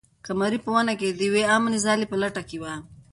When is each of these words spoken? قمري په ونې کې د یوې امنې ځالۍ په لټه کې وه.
قمري 0.25 0.59
په 0.63 0.69
ونې 0.73 0.93
کې 0.99 1.07
د 1.11 1.19
یوې 1.29 1.43
امنې 1.55 1.79
ځالۍ 1.85 2.05
په 2.09 2.17
لټه 2.21 2.41
کې 2.49 2.57
وه. 2.61 2.73